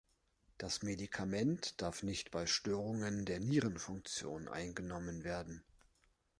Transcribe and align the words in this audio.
Das 0.57 0.81
Medikament 0.81 1.79
darf 1.79 2.01
nicht 2.01 2.31
bei 2.31 2.47
Störungen 2.47 3.23
der 3.23 3.39
Nierenfunktion 3.39 4.47
eingenommen 4.47 5.23
werden. 5.23 5.63